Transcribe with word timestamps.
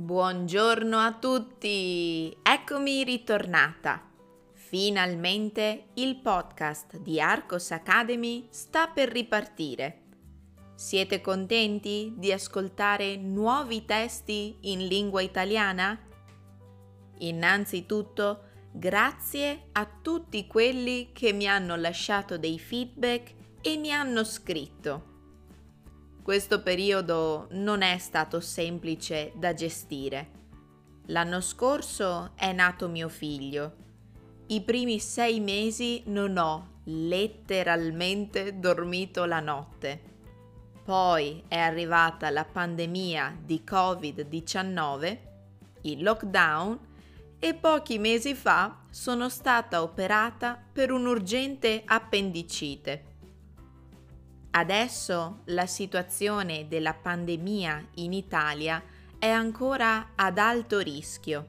Buongiorno 0.00 0.96
a 0.96 1.12
tutti! 1.14 2.32
Eccomi 2.40 3.02
ritornata. 3.02 4.08
Finalmente 4.52 5.86
il 5.94 6.20
podcast 6.20 6.98
di 6.98 7.20
Arcos 7.20 7.72
Academy 7.72 8.46
sta 8.48 8.86
per 8.86 9.10
ripartire. 9.10 10.02
Siete 10.76 11.20
contenti 11.20 12.14
di 12.16 12.30
ascoltare 12.30 13.16
nuovi 13.16 13.84
testi 13.86 14.58
in 14.60 14.86
lingua 14.86 15.20
italiana? 15.20 15.98
Innanzitutto, 17.18 18.42
grazie 18.70 19.70
a 19.72 19.84
tutti 20.00 20.46
quelli 20.46 21.10
che 21.12 21.32
mi 21.32 21.48
hanno 21.48 21.74
lasciato 21.74 22.38
dei 22.38 22.60
feedback 22.60 23.34
e 23.60 23.76
mi 23.76 23.92
hanno 23.92 24.22
scritto. 24.22 25.17
Questo 26.28 26.60
periodo 26.60 27.46
non 27.52 27.80
è 27.80 27.96
stato 27.96 28.40
semplice 28.40 29.32
da 29.34 29.54
gestire. 29.54 30.30
L'anno 31.06 31.40
scorso 31.40 32.32
è 32.34 32.52
nato 32.52 32.86
mio 32.86 33.08
figlio. 33.08 33.76
I 34.48 34.60
primi 34.60 34.98
sei 35.00 35.40
mesi 35.40 36.02
non 36.08 36.36
ho 36.36 36.80
letteralmente 36.84 38.58
dormito 38.58 39.24
la 39.24 39.40
notte. 39.40 40.02
Poi 40.84 41.44
è 41.48 41.56
arrivata 41.56 42.28
la 42.28 42.44
pandemia 42.44 43.38
di 43.42 43.62
Covid-19, 43.66 45.18
il 45.84 46.02
lockdown 46.02 46.78
e 47.38 47.54
pochi 47.54 47.98
mesi 47.98 48.34
fa 48.34 48.80
sono 48.90 49.30
stata 49.30 49.80
operata 49.80 50.62
per 50.70 50.92
un'urgente 50.92 51.84
appendicite. 51.86 53.16
Adesso 54.50 55.40
la 55.46 55.66
situazione 55.66 56.66
della 56.68 56.94
pandemia 56.94 57.88
in 57.94 58.12
Italia 58.12 58.82
è 59.18 59.28
ancora 59.28 60.12
ad 60.14 60.38
alto 60.38 60.78
rischio. 60.80 61.48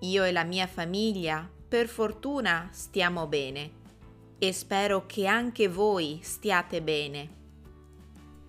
Io 0.00 0.24
e 0.24 0.32
la 0.32 0.44
mia 0.44 0.66
famiglia, 0.66 1.48
per 1.68 1.88
fortuna, 1.88 2.68
stiamo 2.72 3.26
bene 3.26 3.80
e 4.38 4.52
spero 4.52 5.06
che 5.06 5.26
anche 5.26 5.68
voi 5.68 6.18
stiate 6.22 6.82
bene. 6.82 7.40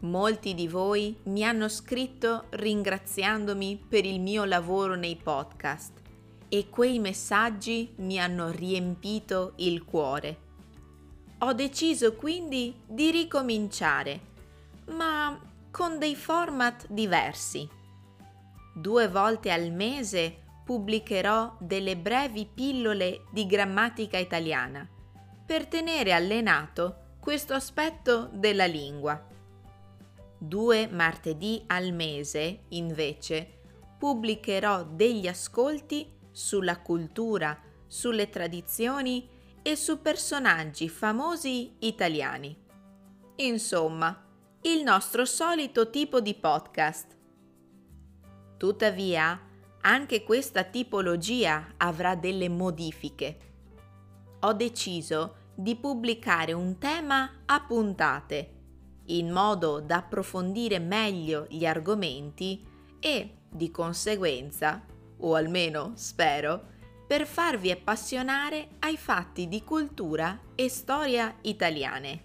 Molti 0.00 0.54
di 0.54 0.68
voi 0.68 1.16
mi 1.24 1.44
hanno 1.44 1.68
scritto 1.68 2.46
ringraziandomi 2.50 3.86
per 3.88 4.04
il 4.04 4.20
mio 4.20 4.44
lavoro 4.44 4.94
nei 4.94 5.16
podcast 5.16 6.00
e 6.48 6.68
quei 6.68 6.98
messaggi 6.98 7.92
mi 7.96 8.18
hanno 8.18 8.50
riempito 8.50 9.52
il 9.56 9.84
cuore. 9.84 10.49
Ho 11.42 11.54
deciso 11.54 12.16
quindi 12.16 12.82
di 12.86 13.10
ricominciare, 13.10 14.20
ma 14.88 15.40
con 15.70 15.98
dei 15.98 16.14
format 16.14 16.86
diversi. 16.88 17.66
Due 18.74 19.08
volte 19.08 19.50
al 19.50 19.72
mese 19.72 20.36
pubblicherò 20.62 21.56
delle 21.58 21.96
brevi 21.96 22.46
pillole 22.46 23.22
di 23.30 23.46
grammatica 23.46 24.18
italiana 24.18 24.86
per 25.46 25.66
tenere 25.66 26.12
allenato 26.12 27.16
questo 27.18 27.54
aspetto 27.54 28.28
della 28.34 28.66
lingua. 28.66 29.26
Due 30.36 30.88
martedì 30.88 31.64
al 31.68 31.94
mese, 31.94 32.64
invece, 32.68 33.60
pubblicherò 33.98 34.84
degli 34.84 35.26
ascolti 35.26 36.06
sulla 36.30 36.80
cultura, 36.80 37.58
sulle 37.86 38.28
tradizioni 38.28 39.38
e 39.62 39.76
su 39.76 40.00
personaggi 40.00 40.88
famosi 40.88 41.76
italiani. 41.80 42.56
Insomma, 43.36 44.26
il 44.62 44.82
nostro 44.82 45.24
solito 45.24 45.88
tipo 45.90 46.20
di 46.20 46.34
podcast. 46.34 47.16
Tuttavia, 48.56 49.40
anche 49.82 50.22
questa 50.24 50.64
tipologia 50.64 51.74
avrà 51.78 52.14
delle 52.14 52.48
modifiche. 52.48 53.38
Ho 54.40 54.52
deciso 54.52 55.36
di 55.54 55.76
pubblicare 55.76 56.52
un 56.52 56.78
tema 56.78 57.42
a 57.46 57.60
puntate, 57.62 58.54
in 59.06 59.30
modo 59.30 59.80
da 59.80 59.96
approfondire 59.96 60.78
meglio 60.78 61.46
gli 61.48 61.64
argomenti 61.64 62.64
e, 62.98 63.36
di 63.48 63.70
conseguenza, 63.70 64.84
o 65.18 65.34
almeno 65.34 65.92
spero, 65.94 66.78
per 67.10 67.26
farvi 67.26 67.72
appassionare 67.72 68.68
ai 68.78 68.96
fatti 68.96 69.48
di 69.48 69.64
cultura 69.64 70.38
e 70.54 70.68
storia 70.68 71.34
italiane. 71.40 72.22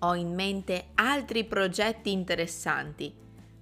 Ho 0.00 0.16
in 0.16 0.34
mente 0.34 0.88
altri 0.96 1.44
progetti 1.44 2.10
interessanti, 2.10 3.14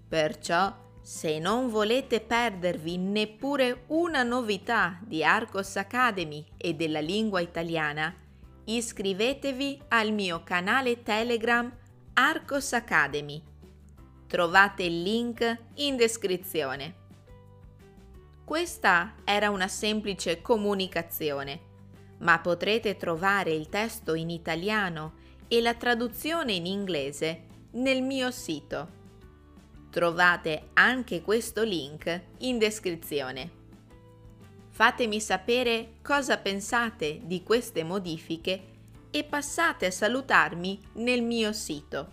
perciò 0.08 0.74
se 1.02 1.38
non 1.38 1.68
volete 1.68 2.22
perdervi 2.22 2.96
neppure 2.96 3.84
una 3.88 4.22
novità 4.22 4.98
di 5.02 5.22
Arcos 5.22 5.76
Academy 5.76 6.42
e 6.56 6.72
della 6.72 7.00
lingua 7.00 7.40
italiana, 7.40 8.16
iscrivetevi 8.64 9.82
al 9.88 10.12
mio 10.12 10.42
canale 10.44 11.02
Telegram 11.02 11.70
Arcos 12.14 12.72
Academy. 12.72 13.42
Trovate 14.28 14.84
il 14.84 15.02
link 15.02 15.58
in 15.74 15.96
descrizione. 15.96 17.02
Questa 18.44 19.14
era 19.24 19.48
una 19.48 19.68
semplice 19.68 20.42
comunicazione, 20.42 21.60
ma 22.18 22.38
potrete 22.40 22.98
trovare 22.98 23.52
il 23.52 23.70
testo 23.70 24.12
in 24.12 24.28
italiano 24.28 25.14
e 25.48 25.62
la 25.62 25.72
traduzione 25.72 26.52
in 26.52 26.66
inglese 26.66 27.46
nel 27.72 28.02
mio 28.02 28.30
sito. 28.30 29.00
Trovate 29.88 30.68
anche 30.74 31.22
questo 31.22 31.62
link 31.62 32.20
in 32.40 32.58
descrizione. 32.58 33.62
Fatemi 34.68 35.20
sapere 35.20 35.94
cosa 36.02 36.36
pensate 36.36 37.22
di 37.24 37.42
queste 37.42 37.82
modifiche 37.82 38.72
e 39.10 39.24
passate 39.24 39.86
a 39.86 39.90
salutarmi 39.90 40.78
nel 40.94 41.22
mio 41.22 41.54
sito 41.54 42.10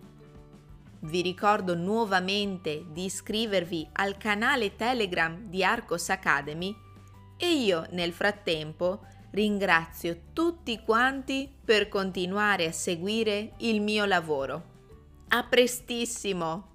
Vi 1.03 1.21
ricordo 1.21 1.75
nuovamente 1.75 2.85
di 2.89 3.03
iscrivervi 3.05 3.89
al 3.93 4.15
canale 4.15 4.77
Telegram 4.77 5.37
di 5.49 5.61
Arcos 5.61 6.09
Academy 6.09 6.73
e 7.35 7.51
io 7.55 7.85
nel 7.91 8.13
frattempo 8.13 9.01
ringrazio 9.31 10.31
tutti 10.31 10.81
quanti 10.85 11.53
per 11.63 11.89
continuare 11.89 12.67
a 12.67 12.71
seguire 12.71 13.53
il 13.57 13.81
mio 13.81 14.05
lavoro. 14.05 14.71
A 15.27 15.43
prestissimo! 15.43 16.72